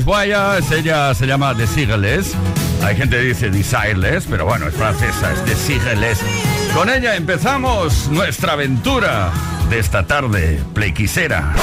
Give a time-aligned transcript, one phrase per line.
[0.00, 2.32] Voyage, ella se llama Sigles.
[2.82, 6.18] Hay gente que dice Desireless, pero bueno, es francesa, es Sigles.
[6.74, 9.30] Con ella empezamos nuestra aventura
[9.68, 11.54] de esta tarde, Play Kissera.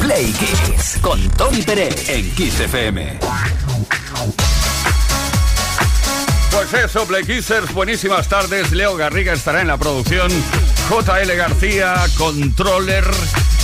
[0.00, 3.18] Play Kiss con Tony Pérez en Kiss FM.
[6.50, 8.72] Pues eso, Play Kissers, buenísimas tardes.
[8.72, 10.30] Leo Garriga estará en la producción.
[10.88, 13.04] JL García, controller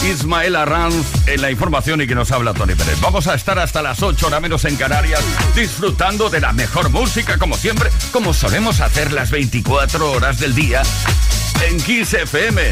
[0.04, 3.00] Ismael Arranz en la información y que nos habla Tony Pérez.
[3.00, 5.22] Vamos a estar hasta las 8 horas menos en Canarias
[5.56, 10.82] disfrutando de la mejor música como siempre, como solemos hacer las 24 horas del día
[11.66, 12.70] en Kiss FM.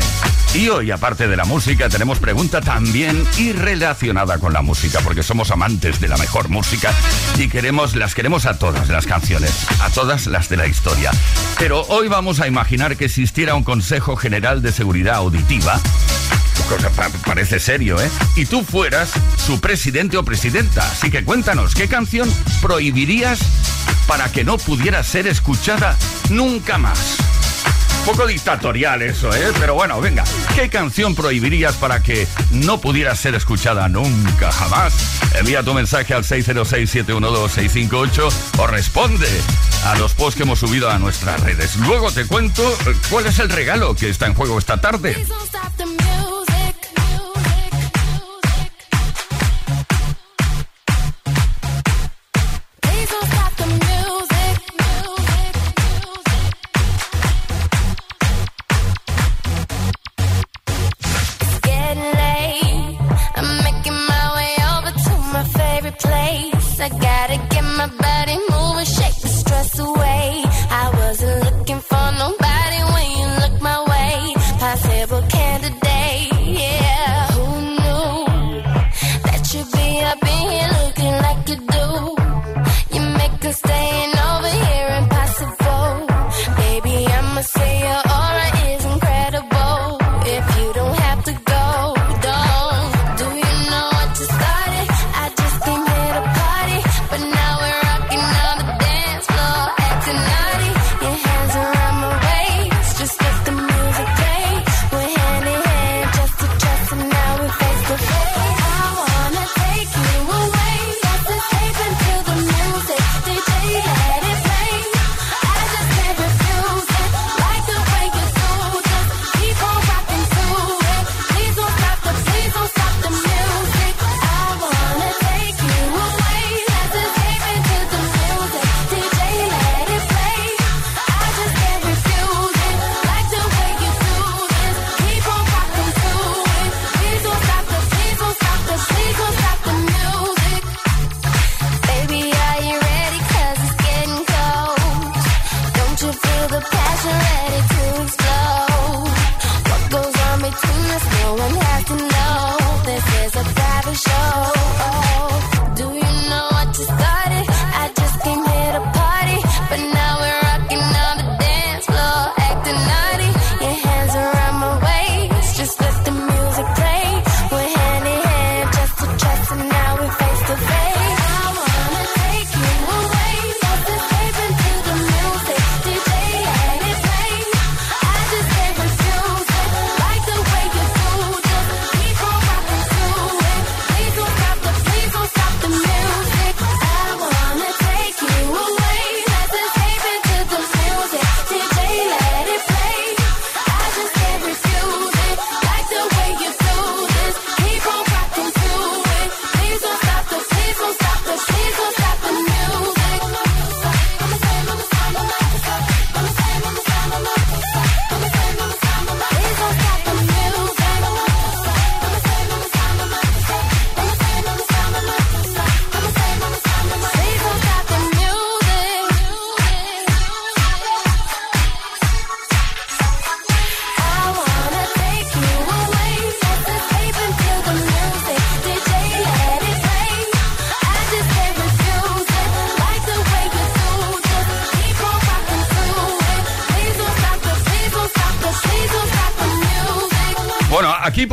[0.55, 5.23] Y hoy, aparte de la música, tenemos pregunta también y relacionada con la música, porque
[5.23, 6.93] somos amantes de la mejor música
[7.39, 11.11] y queremos, las queremos a todas las canciones, a todas las de la historia.
[11.59, 15.81] Pero hoy vamos a imaginar que existiera un Consejo General de Seguridad Auditiva
[17.25, 18.11] parece serio, ¿eh?
[18.37, 20.83] Y tú fueras su presidente o presidenta.
[20.91, 23.41] Así que cuéntanos, ¿qué canción prohibirías
[24.07, 25.97] para que no pudiera ser escuchada
[26.31, 27.17] nunca más?
[28.05, 29.53] poco dictatorial eso, ¿eh?
[29.59, 30.25] Pero bueno, venga,
[30.55, 35.21] ¿qué canción prohibirías para que no pudiera ser escuchada nunca, jamás?
[35.39, 39.29] Envía tu mensaje al 606-712-658 o responde
[39.85, 41.77] a los posts que hemos subido a nuestras redes.
[41.77, 45.25] Luego te cuento eh, cuál es el regalo que está en juego esta tarde.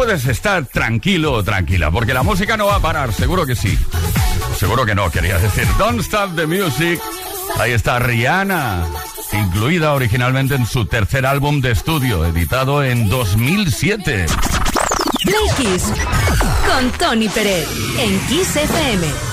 [0.09, 3.77] Puedes estar tranquilo o tranquila, porque la música no va a parar, seguro que sí.
[4.57, 5.67] Seguro que no, quería decir.
[5.77, 6.99] Don't Stop the Music.
[7.59, 8.87] Ahí está Rihanna,
[9.33, 14.25] incluida originalmente en su tercer álbum de estudio, editado en 2007.
[15.25, 15.79] Play
[16.65, 17.67] con Tony Pérez
[17.99, 19.28] en Kiss FM.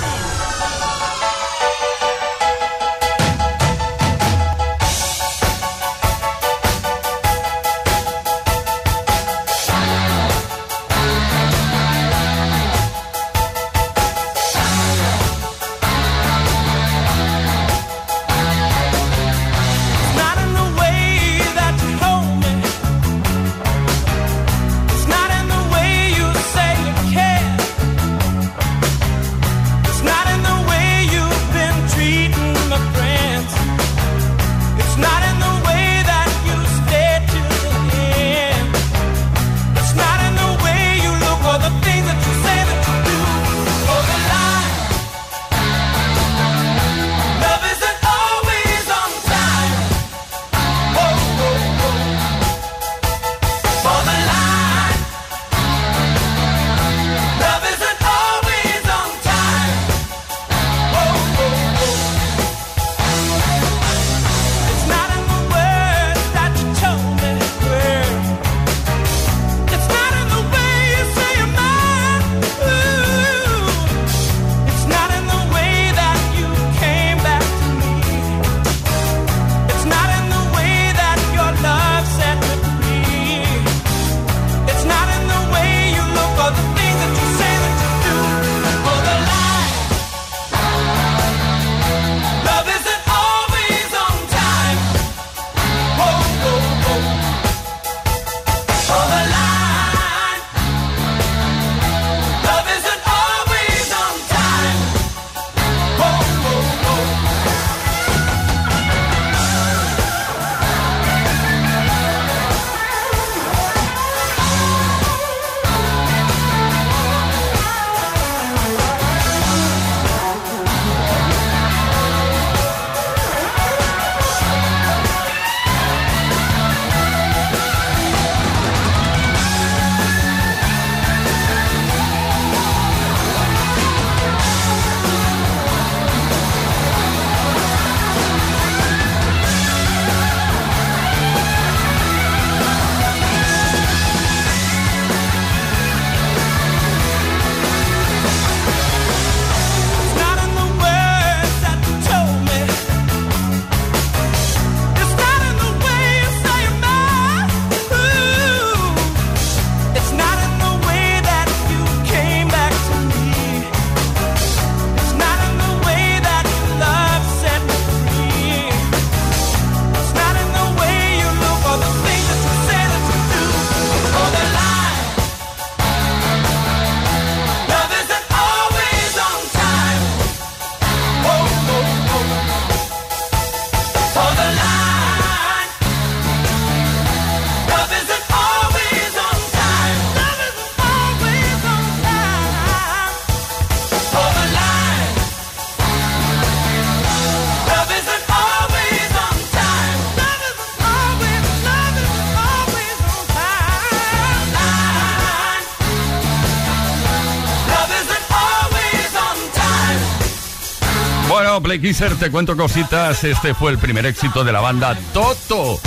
[211.79, 213.23] Play te cuento cositas.
[213.25, 215.79] Este fue el primer éxito de la banda Toto.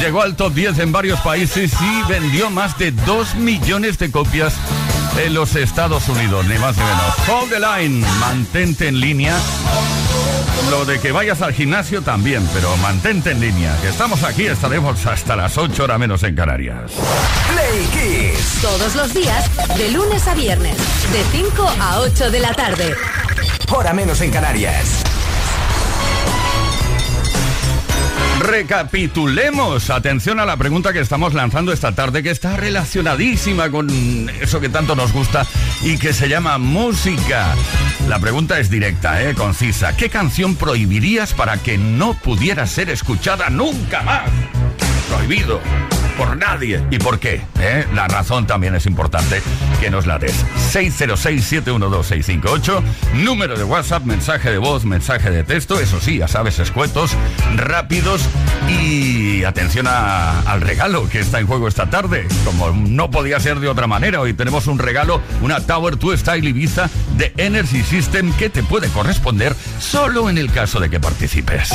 [0.00, 4.54] Llegó al top 10 en varios países y vendió más de 2 millones de copias
[5.18, 7.28] en los Estados Unidos, ni más ni menos.
[7.28, 9.36] Hold the line, mantente en línea.
[10.70, 13.76] Lo de que vayas al gimnasio también, pero mantente en línea.
[13.82, 16.92] Que estamos aquí, estaremos hasta las 8 horas menos en Canarias.
[17.52, 18.62] Play Kiss.
[18.62, 20.76] Todos los días, de lunes a viernes,
[21.12, 22.94] de 5 a 8 de la tarde.
[23.72, 25.04] Hora menos en Canarias.
[28.40, 29.90] Recapitulemos.
[29.90, 34.68] Atención a la pregunta que estamos lanzando esta tarde, que está relacionadísima con eso que
[34.68, 35.46] tanto nos gusta
[35.82, 37.54] y que se llama música.
[38.08, 39.34] La pregunta es directa, ¿eh?
[39.34, 39.96] concisa.
[39.96, 44.28] ¿Qué canción prohibirías para que no pudiera ser escuchada nunca más?
[45.08, 45.60] Prohibido
[46.20, 46.84] por nadie.
[46.90, 47.40] ¿Y por qué?
[47.60, 47.86] ¿Eh?
[47.94, 49.40] La razón también es importante
[49.80, 50.44] que nos la des.
[50.70, 52.82] 606-712-658,
[53.14, 57.12] número de WhatsApp, mensaje de voz, mensaje de texto, eso sí, ya sabes, escuetos,
[57.56, 58.20] rápidos
[58.68, 62.28] y atención al regalo que está en juego esta tarde.
[62.44, 66.46] Como no podía ser de otra manera, hoy tenemos un regalo, una Tower 2 Style
[66.46, 71.70] Ibiza de Energy System que te puede corresponder solo en el caso de que participes.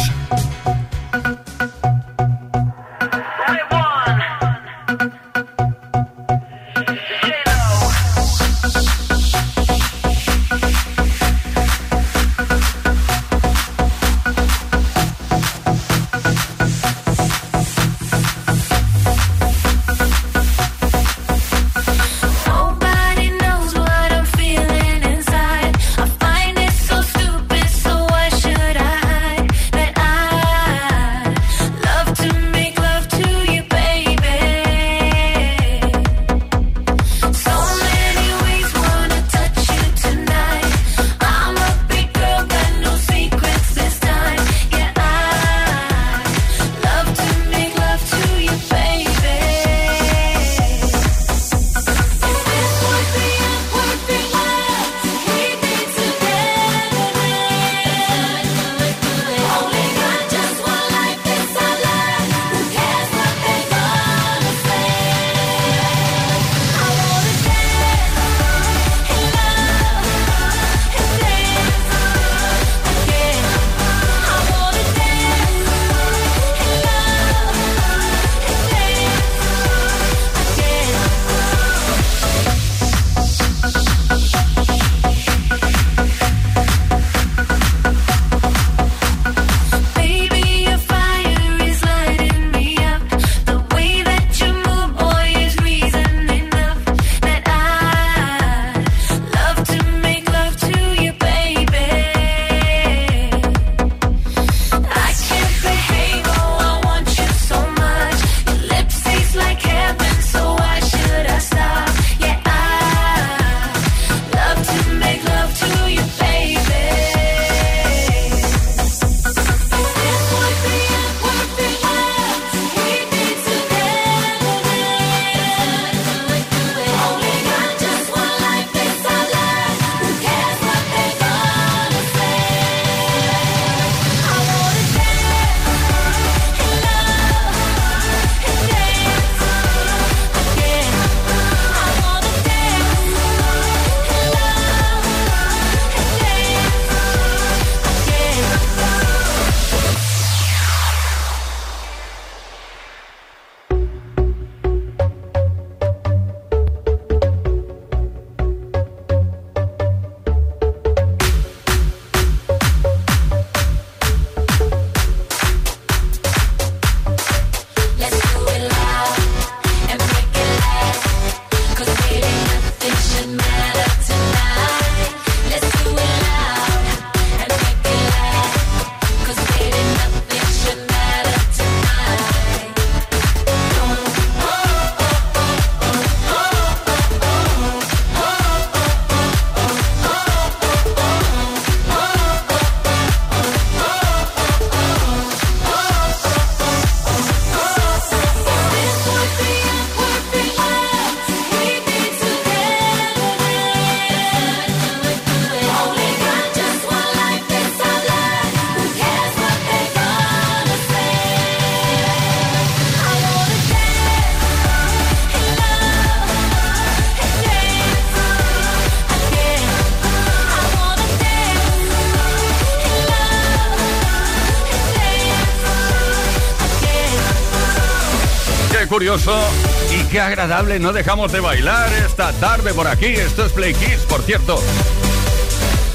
[229.92, 230.78] Y qué agradable.
[230.78, 233.06] No dejamos de bailar esta tarde por aquí.
[233.06, 234.62] Esto es Play Kids, por cierto.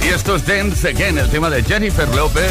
[0.03, 2.51] Y esto es Dance Again, el tema de Jennifer López.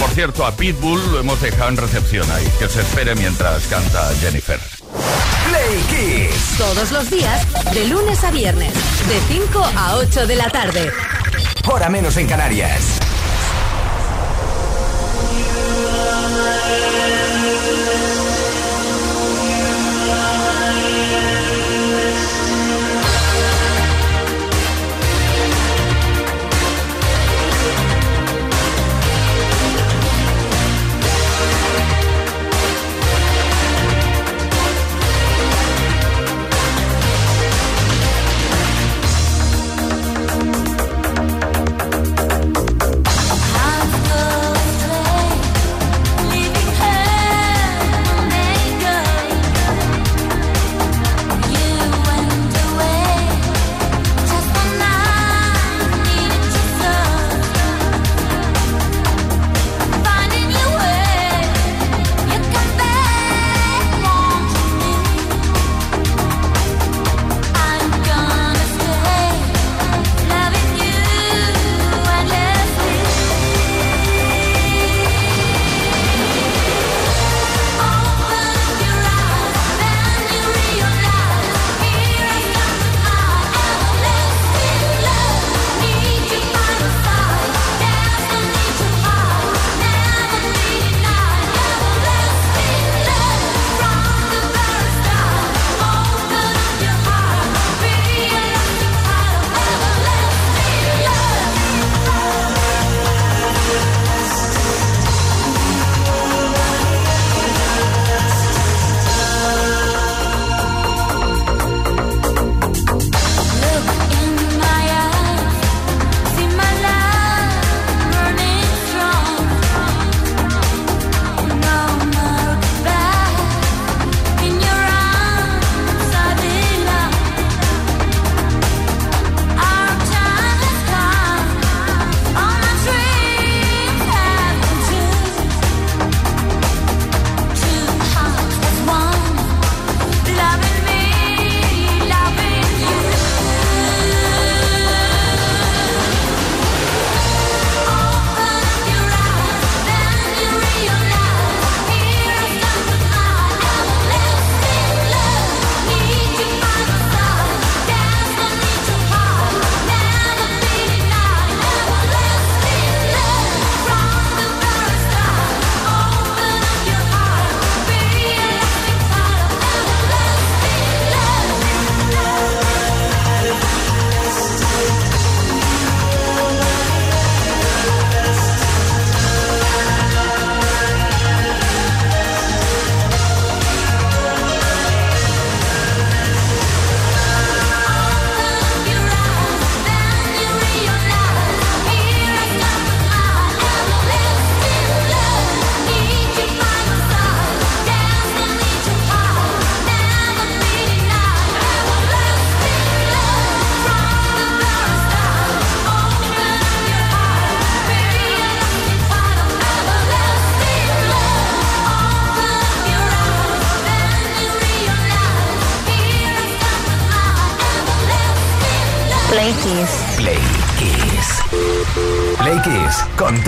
[0.00, 2.44] Por cierto, a Pitbull lo hemos dejado en recepción ahí.
[2.58, 4.58] Que se espere mientras canta Jennifer.
[5.48, 6.58] Play Kids.
[6.58, 10.90] Todos los días, de lunes a viernes, de 5 a 8 de la tarde.
[11.70, 12.98] Hora menos en Canarias.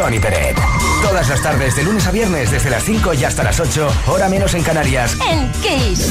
[0.01, 0.57] Tony Peret.
[1.03, 4.31] Todas las tardes, de lunes a viernes, desde las 5 y hasta las 8, hora
[4.31, 5.15] menos en Canarias.
[5.31, 6.09] En Kiss.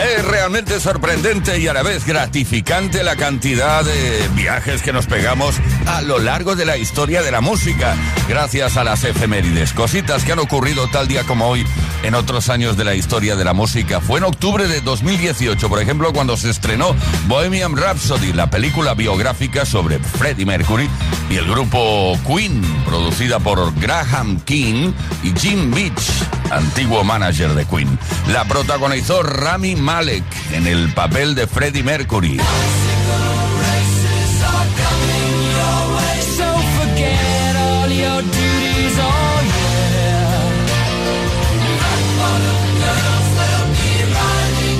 [0.00, 5.56] Es realmente sorprendente y a la vez gratificante la cantidad de viajes que nos pegamos
[5.86, 7.96] a lo largo de la historia de la música,
[8.28, 11.66] gracias a las efemérides, cositas que han ocurrido tal día como hoy
[12.02, 14.00] en otros años de la historia de la música.
[14.00, 16.94] Fue en octubre de 2018, por ejemplo, cuando se estrenó
[17.26, 20.88] Bohemian Rhapsody, la película biográfica sobre Freddie Mercury
[21.30, 26.02] y el grupo Queen, producida por Graham King y Jim Beach,
[26.50, 27.98] antiguo manager de Queen.
[28.32, 32.38] La protagonizó Rami Malek en el papel de Freddie Mercury.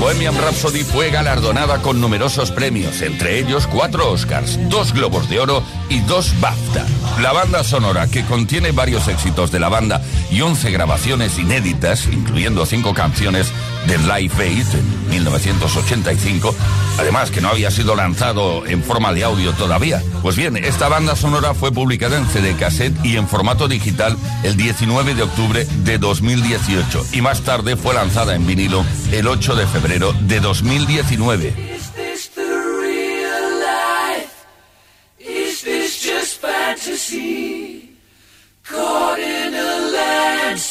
[0.09, 5.63] Bohemian Rhapsody fue galardonada con numerosos premios, entre ellos cuatro Oscars, dos Globos de Oro
[5.91, 6.87] y dos BAFTA.
[7.21, 12.65] La banda sonora, que contiene varios éxitos de la banda y 11 grabaciones inéditas, incluyendo
[12.65, 13.53] cinco canciones
[13.89, 16.55] de Live en 1985,
[16.99, 20.03] además que no había sido lanzado en forma de audio todavía.
[20.23, 24.57] Pues bien, esta banda sonora fue publicada en CD cassette y en formato digital el
[24.57, 29.67] 19 de octubre de 2018 y más tarde fue lanzada en vinilo el 8 de
[29.67, 31.68] febrero de 2019.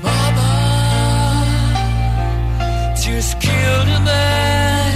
[0.03, 0.55] Mama
[2.97, 4.93] just killed a man,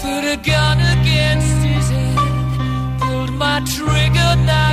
[0.00, 4.72] put a gun against his head, pulled my trigger, now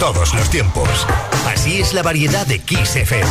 [0.00, 1.06] Todos los tiempos.
[1.46, 3.30] Así es la variedad de Kiss FM.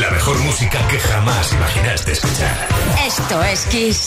[0.00, 2.68] La mejor música que jamás imaginaste escuchar.
[3.06, 4.06] Esto es Kiss.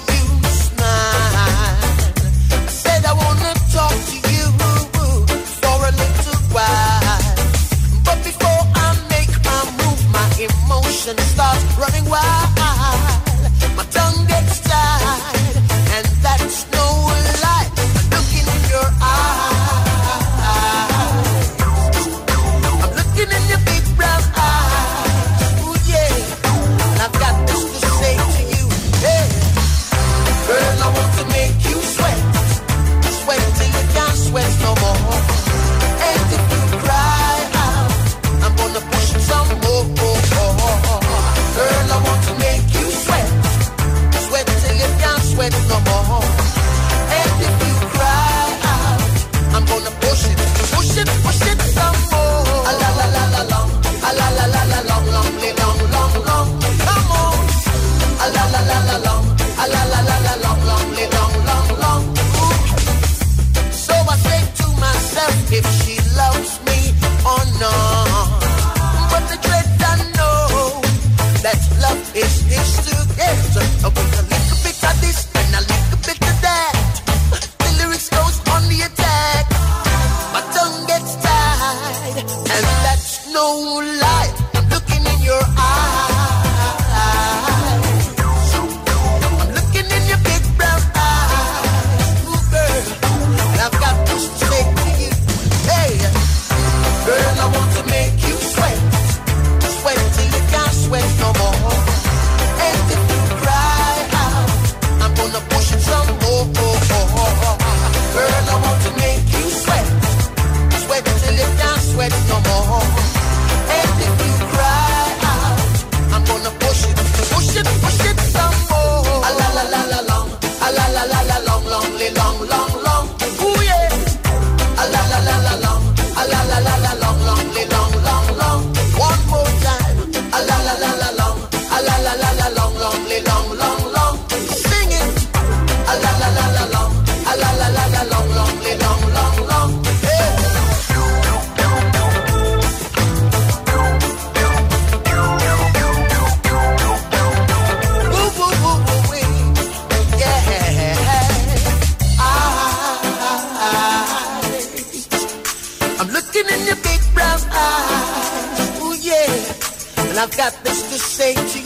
[160.21, 161.60] I've got this to say to you.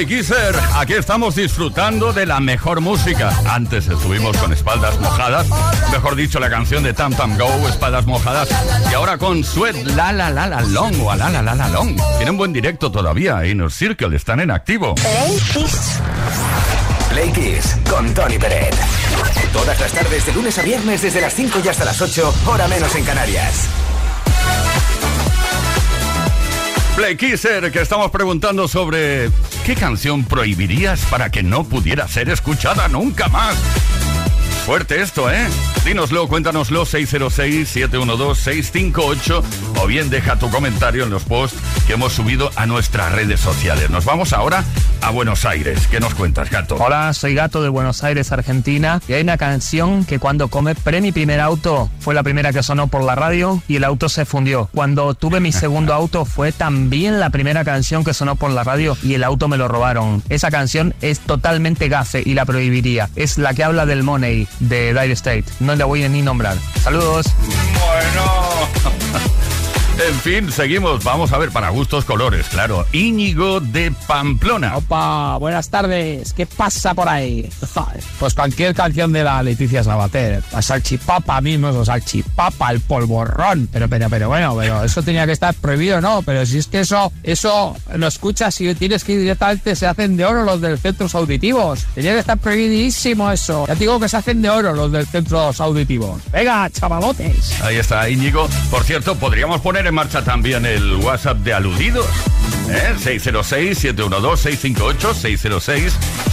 [0.00, 3.38] Aquí estamos disfrutando de la mejor música.
[3.44, 5.46] Antes estuvimos con Espaldas Mojadas,
[5.92, 8.48] mejor dicho, la canción de Tam Tam Go, Espaldas Mojadas.
[8.90, 12.00] Y ahora con Sweat La La La La Long o La La La La Long.
[12.16, 14.94] Tienen buen directo todavía, Inner Circle, están en activo.
[17.10, 17.76] Play Kiss.
[17.90, 18.74] Con Tony Pérez.
[19.52, 22.66] Todas las tardes de lunes a viernes desde las 5 y hasta las 8, hora
[22.68, 23.68] menos en Canarias.
[27.00, 29.30] Play Kisser, que estamos preguntando sobre
[29.64, 33.56] qué canción prohibirías para que no pudiera ser escuchada nunca más.
[34.66, 35.46] Fuerte esto, ¿eh?
[35.84, 39.42] Dínoslo, cuéntanoslo 606-712-658
[39.80, 43.88] o bien deja tu comentario en los posts que hemos subido a nuestras redes sociales.
[43.90, 44.62] Nos vamos ahora
[45.00, 45.88] a Buenos Aires.
[45.90, 46.76] ¿Qué nos cuentas, gato?
[46.76, 49.00] Hola, soy gato de Buenos Aires, Argentina.
[49.08, 52.88] Y hay una canción que cuando come mi primer auto fue la primera que sonó
[52.88, 54.68] por la radio y el auto se fundió.
[54.74, 58.98] Cuando tuve mi segundo auto fue también la primera canción que sonó por la radio
[59.02, 60.22] y el auto me lo robaron.
[60.28, 63.08] Esa canción es totalmente gafe y la prohibiría.
[63.16, 65.44] Es la que habla del money de Dire State.
[65.58, 66.56] No la voy a ni nombrar.
[66.82, 67.26] Saludos.
[67.74, 69.39] Bueno.
[69.98, 71.04] En fin, seguimos.
[71.04, 72.86] Vamos a ver, para gustos colores, claro.
[72.92, 74.76] Íñigo de Pamplona.
[74.76, 76.32] Opa, buenas tardes.
[76.32, 77.48] ¿Qué pasa por ahí?
[78.18, 80.42] Pues cualquier canción de la Leticia Sabater.
[80.52, 83.68] La salchipapa mismo, o salchipapa, el polvorrón.
[83.70, 86.22] Pero, pero, pero bueno, pero eso tenía que estar prohibido, ¿no?
[86.22, 90.16] Pero si es que eso, eso lo escuchas y tienes que ir directamente, se hacen
[90.16, 91.86] de oro los del centros auditivos.
[91.94, 93.66] Tenía que estar prohibidísimo eso.
[93.66, 96.22] Ya te digo que se hacen de oro los del centros auditivos.
[96.32, 97.60] Venga, chavalotes.
[97.62, 98.48] Ahí está, Íñigo.
[98.70, 102.06] Por cierto, podríamos poner en marcha también el WhatsApp de aludidos.
[102.68, 102.94] ¿Eh?
[102.98, 105.90] 606-712-658,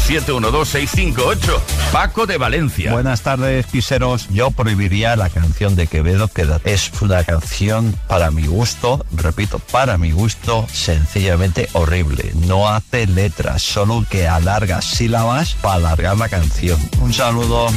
[0.08, 1.60] 606-712-658.
[1.92, 2.92] Paco de Valencia.
[2.92, 4.28] Buenas tardes, piseros.
[4.30, 9.98] Yo prohibiría la canción de Quevedo, que es una canción para mi gusto, repito, para
[9.98, 12.32] mi gusto, sencillamente horrible.
[12.36, 16.80] No hace letras, solo que alarga sílabas para alargar la canción.
[17.02, 17.68] Un saludo.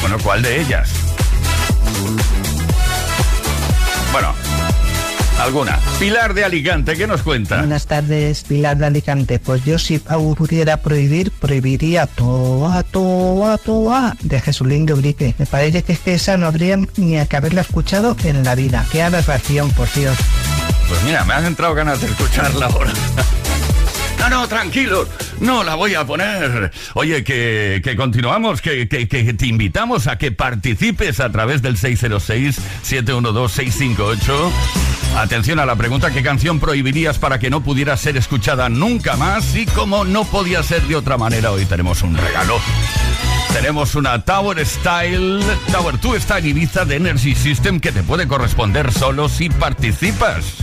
[0.00, 0.90] Bueno, ¿cuál de ellas?
[4.12, 4.34] Bueno,
[5.44, 5.78] alguna.
[5.98, 7.58] Pilar de Alicante, ¿qué nos cuenta?
[7.58, 9.38] Buenas tardes, Pilar de Alicante.
[9.38, 15.34] Pues yo si pudiera prohibir, prohibiría toa, toa, toa de Jesulín de Ubrique.
[15.38, 18.86] Me parece que es que esa no habría ni que haberla escuchado en la vida.
[18.90, 20.16] Qué aberración, por Dios.
[20.88, 22.92] Pues mira, me han entrado ganas de escucharla ahora.
[24.24, 25.06] No, no, tranquilo.
[25.40, 26.72] No la voy a poner.
[26.94, 34.50] Oye, que, continuamos, que, te invitamos a que participes a través del 606-712-658.
[35.18, 39.54] Atención a la pregunta, ¿qué canción prohibirías para que no pudiera ser escuchada nunca más?
[39.56, 42.58] Y como no podía ser de otra manera, hoy tenemos un regalo.
[43.52, 48.90] Tenemos una Tower Style, Tower 2 Style Ibiza de Energy System que te puede corresponder
[48.90, 50.54] solo si participas.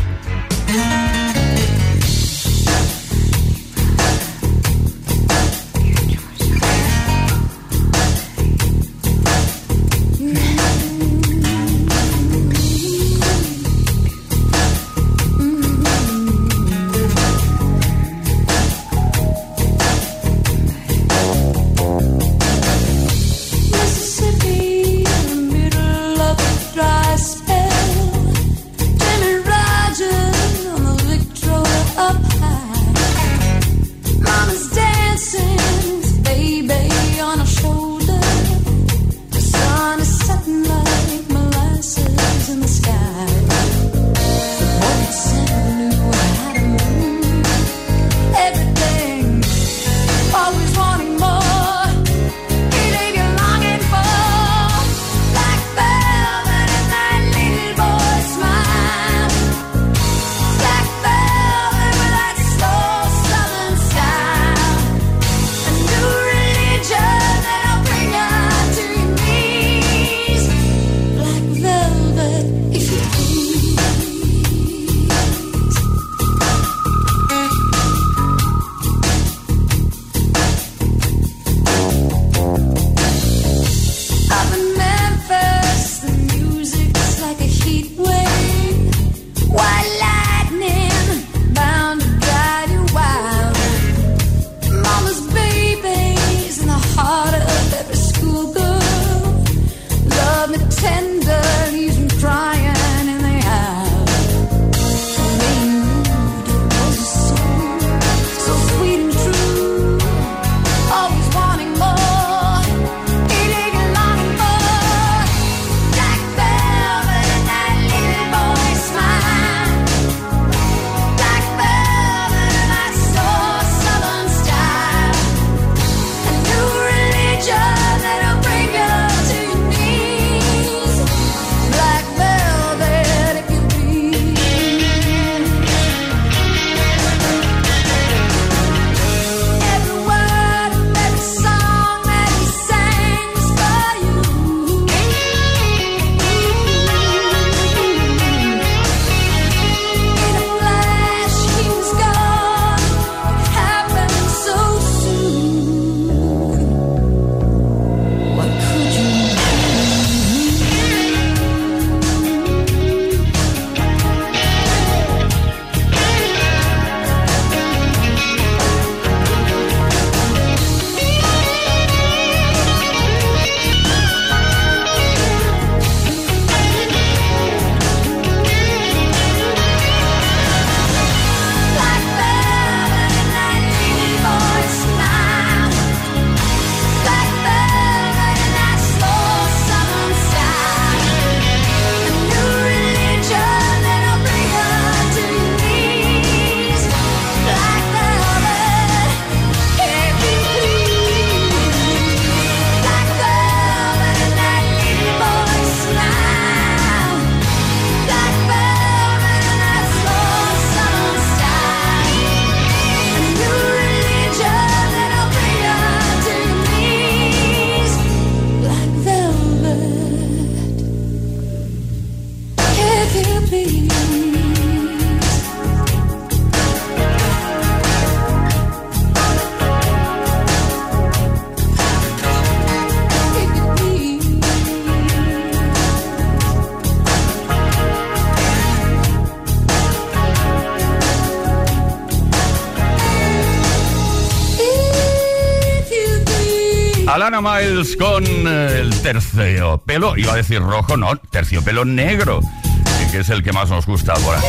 [247.42, 253.30] Miles con eh, el terciopelo, iba a decir rojo, no, terciopelo negro, eh, que es
[253.30, 254.48] el que más nos gusta por aquí.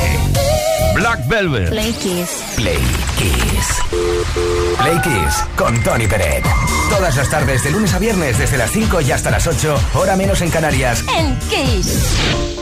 [0.95, 1.70] Black Velvet.
[1.70, 2.43] Play Kiss.
[2.57, 2.78] Play
[3.16, 3.82] Kiss.
[4.78, 6.45] Play Kiss con Tony Peret.
[6.90, 10.16] Todas las tardes, de lunes a viernes, desde las 5 y hasta las 8, hora
[10.16, 11.03] menos en Canarias.
[11.18, 12.61] En Kiss.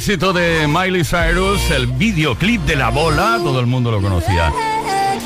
[0.00, 4.50] éxito de Miley Cyrus, el videoclip de la bola, todo el mundo lo conocía.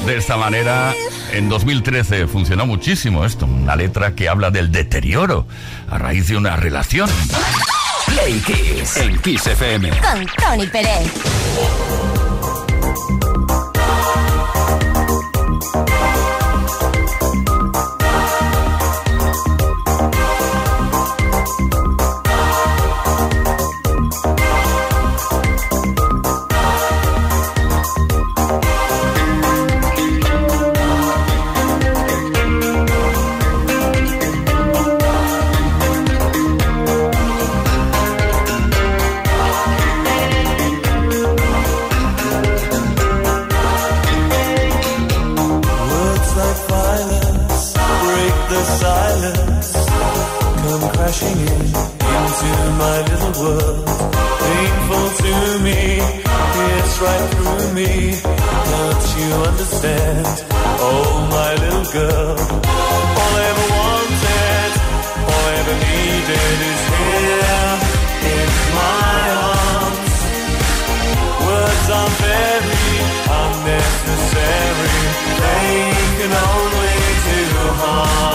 [0.04, 0.92] De esta manera,
[1.32, 5.46] en 2013 funcionó muchísimo esto, una letra que habla del deterioro
[5.88, 7.08] a raíz de una relación.
[8.06, 12.23] Play Kiss en Kiss FM con Tony Pérez.
[71.84, 74.88] words are very unnecessary.
[75.40, 77.44] They can only do
[77.80, 78.33] harm.